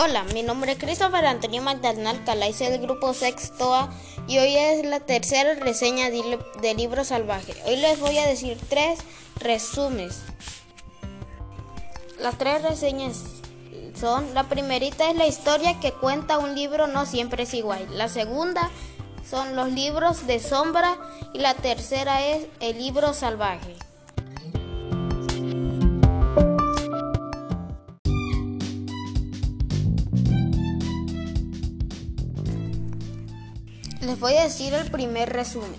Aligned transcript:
Hola, 0.00 0.22
mi 0.32 0.44
nombre 0.44 0.70
es 0.70 0.78
Christopher 0.78 1.26
Antonio 1.26 1.60
Magdalena 1.60 2.10
Alcalá 2.10 2.46
del 2.46 2.80
grupo 2.80 3.12
Sextoa 3.12 3.90
y 4.28 4.38
hoy 4.38 4.54
es 4.54 4.86
la 4.86 5.00
tercera 5.00 5.54
reseña 5.54 6.08
de, 6.08 6.74
Libro 6.74 7.02
Salvaje. 7.02 7.52
Hoy 7.66 7.78
les 7.78 7.98
voy 7.98 8.16
a 8.18 8.26
decir 8.28 8.56
tres 8.68 9.00
resúmenes. 9.40 10.20
Las 12.20 12.38
tres 12.38 12.62
reseñas 12.62 13.24
son, 13.98 14.34
la 14.34 14.44
primerita 14.44 15.10
es 15.10 15.16
la 15.16 15.26
historia 15.26 15.80
que 15.80 15.90
cuenta 15.90 16.38
un 16.38 16.54
libro 16.54 16.86
no 16.86 17.04
siempre 17.04 17.42
es 17.42 17.52
igual. 17.52 17.84
La 17.98 18.08
segunda 18.08 18.70
son 19.28 19.56
los 19.56 19.72
libros 19.72 20.28
de 20.28 20.38
sombra 20.38 20.96
y 21.34 21.40
la 21.40 21.54
tercera 21.54 22.24
es 22.24 22.46
el 22.60 22.78
libro 22.78 23.14
salvaje. 23.14 23.74
Les 34.00 34.20
voy 34.20 34.34
a 34.34 34.44
decir 34.44 34.74
el 34.74 34.90
primer 34.92 35.28
resumen. 35.28 35.74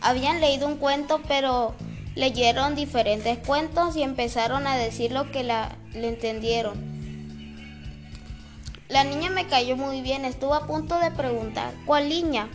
Habían 0.00 0.40
leído 0.40 0.68
un 0.68 0.76
cuento, 0.76 1.20
pero 1.26 1.74
leyeron 2.14 2.76
diferentes 2.76 3.38
cuentos 3.38 3.96
y 3.96 4.04
empezaron 4.04 4.68
a 4.68 4.76
decir 4.76 5.10
lo 5.10 5.32
que 5.32 5.42
la, 5.42 5.76
le 5.92 6.08
entendieron. 6.08 6.74
La 8.88 9.02
niña 9.02 9.28
me 9.30 9.48
cayó 9.48 9.76
muy 9.76 10.02
bien, 10.02 10.24
estuvo 10.24 10.54
a 10.54 10.68
punto 10.68 11.00
de 11.00 11.10
preguntar, 11.10 11.74
¿cuál 11.84 12.08
niña? 12.08 12.48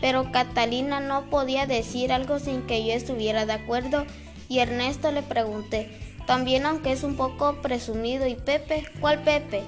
Pero 0.00 0.30
Catalina 0.30 1.00
no 1.00 1.28
podía 1.28 1.66
decir 1.66 2.12
algo 2.12 2.38
sin 2.38 2.62
que 2.62 2.86
yo 2.86 2.92
estuviera 2.92 3.46
de 3.46 3.54
acuerdo 3.54 4.06
y 4.48 4.60
Ernesto 4.60 5.10
le 5.10 5.22
pregunté, 5.22 5.90
también 6.26 6.66
aunque 6.66 6.92
es 6.92 7.02
un 7.02 7.16
poco 7.16 7.60
presumido, 7.62 8.28
¿y 8.28 8.36
Pepe? 8.36 8.84
¿Cuál 9.00 9.24
Pepe? 9.24 9.64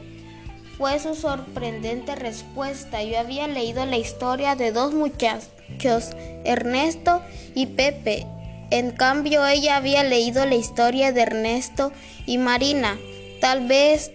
Fue 0.76 0.98
su 0.98 1.14
sorprendente 1.14 2.14
respuesta. 2.14 3.02
Yo 3.02 3.18
había 3.18 3.48
leído 3.48 3.86
la 3.86 3.96
historia 3.96 4.56
de 4.56 4.72
dos 4.72 4.92
muchachos, 4.92 6.10
Ernesto 6.44 7.22
y 7.54 7.66
Pepe. 7.66 8.26
En 8.70 8.90
cambio, 8.90 9.46
ella 9.46 9.76
había 9.76 10.02
leído 10.02 10.44
la 10.44 10.56
historia 10.56 11.12
de 11.12 11.22
Ernesto 11.22 11.92
y 12.26 12.38
Marina. 12.38 12.98
Tal 13.40 13.66
vez 13.66 14.10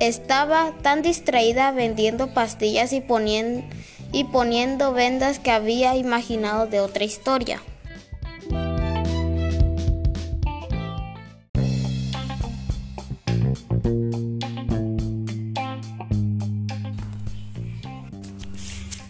estaba 0.00 0.72
tan 0.82 1.02
distraída 1.02 1.72
vendiendo 1.72 2.32
pastillas 2.32 2.92
y 2.92 3.00
poniendo, 3.00 4.92
vendas 4.92 5.38
que 5.38 5.50
había 5.50 5.96
imaginado 5.96 6.66
de 6.66 6.80
otra 6.80 7.04
historia. 7.04 7.60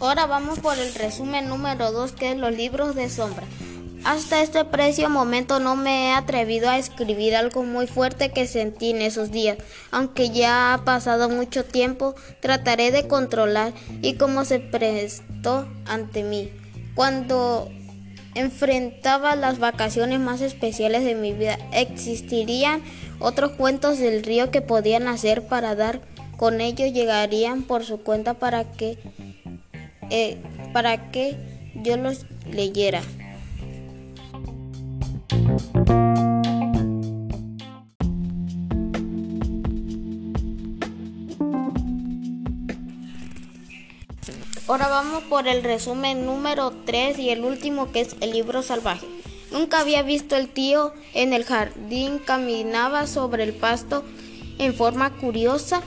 Ahora 0.01 0.27
vamos 0.27 0.61
por 0.61 0.79
el 0.79 0.95
resumen 0.95 1.49
número 1.49 1.91
2 1.91 2.13
que 2.13 2.31
es 2.31 2.39
los 2.39 2.55
libros 2.55 2.95
de 2.95 3.11
sombra. 3.11 3.45
Hasta 4.05 4.43
este 4.43 4.65
precio 4.65 5.11
momento 5.11 5.59
no 5.59 5.75
me 5.75 6.07
he 6.07 6.13
atrevido 6.13 6.69
a 6.69 6.79
escribir 6.79 7.35
algo 7.35 7.65
muy 7.65 7.89
fuerte 7.89 8.31
que 8.31 8.47
sentí 8.47 8.91
en 8.91 9.03
esos 9.03 9.33
días. 9.33 9.59
Aunque 9.91 10.31
ya 10.31 10.73
ha 10.73 10.85
pasado 10.85 11.29
mucho 11.29 11.65
tiempo, 11.65 12.15
trataré 12.39 12.93
de 12.93 13.09
controlar 13.09 13.73
y 14.01 14.15
cómo 14.15 14.45
se 14.45 14.61
prestó 14.61 15.69
ante 15.85 16.23
mí. 16.23 16.53
Cuando 16.95 17.69
enfrentaba 18.37 19.35
las 19.35 19.59
vacaciones 19.59 20.21
más 20.21 20.43
especiales 20.43 21.05
de 21.05 21.17
mi 21.17 21.33
vida, 21.33 21.59
existirían 21.73 22.83
otros 23.19 23.51
cuentos 23.53 23.99
del 23.99 24.23
río 24.23 24.53
que 24.53 24.63
podían 24.63 25.09
hacer 25.09 25.49
para 25.49 25.75
dar 25.75 26.01
con 26.37 26.61
ellos 26.61 26.93
llegarían 26.93 27.63
por 27.65 27.85
su 27.85 27.99
cuenta 28.05 28.35
para 28.35 28.63
que 28.63 28.97
eh, 30.11 30.39
para 30.73 31.11
que 31.11 31.37
yo 31.75 31.97
los 31.97 32.27
leyera. 32.51 33.03
Ahora 44.69 44.89
vamos 44.89 45.23
por 45.25 45.49
el 45.49 45.63
resumen 45.63 46.27
número 46.27 46.73
3 46.85 47.19
y 47.19 47.31
el 47.31 47.43
último 47.43 47.91
que 47.91 48.03
es 48.03 48.17
el 48.21 48.33
libro 48.33 48.63
salvaje. 48.63 49.07
Nunca 49.51 49.81
había 49.81 50.03
visto 50.03 50.37
el 50.37 50.49
tío 50.49 50.93
en 51.15 51.33
el 51.33 51.45
jardín, 51.45 52.19
caminaba 52.19 53.07
sobre 53.07 53.45
el 53.45 53.55
pasto 53.55 54.05
en 54.59 54.75
forma 54.75 55.17
curiosa 55.17 55.83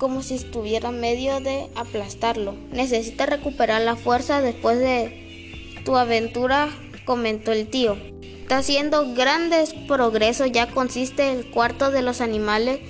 como 0.00 0.22
si 0.22 0.34
estuviera 0.34 0.90
medio 0.90 1.40
de 1.40 1.68
aplastarlo. 1.76 2.54
Necesita 2.72 3.26
recuperar 3.26 3.82
la 3.82 3.96
fuerza 3.96 4.40
después 4.40 4.78
de 4.78 5.82
tu 5.84 5.94
aventura, 5.96 6.70
comentó 7.04 7.52
el 7.52 7.68
tío. 7.68 7.96
Está 8.22 8.58
haciendo 8.58 9.14
grandes 9.14 9.74
progresos, 9.86 10.50
ya 10.50 10.70
consiste 10.70 11.30
el 11.30 11.50
cuarto 11.50 11.90
de 11.90 12.02
los 12.02 12.22
animales 12.22 12.80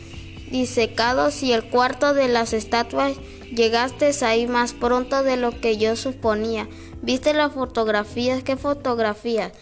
disecados 0.50 1.42
y 1.42 1.52
el 1.52 1.64
cuarto 1.64 2.14
de 2.14 2.28
las 2.28 2.52
estatuas. 2.52 3.16
Llegaste 3.54 4.12
ahí 4.24 4.46
más 4.46 4.72
pronto 4.72 5.24
de 5.24 5.36
lo 5.36 5.60
que 5.60 5.76
yo 5.76 5.96
suponía. 5.96 6.68
¿Viste 7.02 7.34
las 7.34 7.52
fotografías? 7.52 8.44
¿Qué 8.44 8.56
fotografías? 8.56 9.52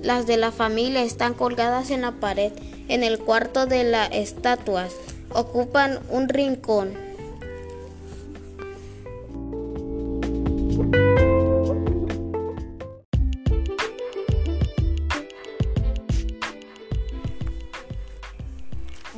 Las 0.00 0.26
de 0.26 0.38
la 0.38 0.52
familia 0.52 1.02
están 1.02 1.34
colgadas 1.34 1.90
en 1.90 2.00
la 2.00 2.12
pared, 2.12 2.52
en 2.88 3.04
el 3.04 3.18
cuarto 3.18 3.66
de 3.66 3.84
las 3.84 4.10
estatuas 4.12 4.94
ocupan 5.34 6.00
un 6.08 6.28
rincón. 6.28 6.94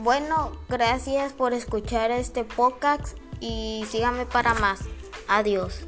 Bueno, 0.06 0.52
gracias 0.68 1.32
por 1.32 1.52
escuchar 1.52 2.12
este 2.12 2.44
podcast 2.44 3.16
y 3.40 3.84
síganme 3.88 4.24
para 4.24 4.54
más. 4.54 4.80
Adiós. 5.26 5.86